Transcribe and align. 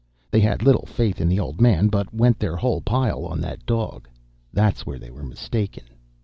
They 0.31 0.39
had 0.39 0.63
little 0.63 0.87
faith 0.87 1.21
in 1.21 1.29
the 1.29 1.39
old 1.39 1.61
man, 1.61 1.87
but 1.87 2.11
went 2.11 2.39
their 2.39 2.55
whole 2.55 2.81
pile 2.81 3.23
on 3.23 3.39
that 3.41 3.67
dog. 3.67 4.09
That's 4.51 4.83
where 4.83 4.97
they 4.97 5.11
were 5.11 5.21
mistaken. 5.21 5.83